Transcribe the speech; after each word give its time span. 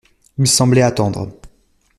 Il 0.39 0.47
semblait 0.47 0.81
attendre. 0.81 1.31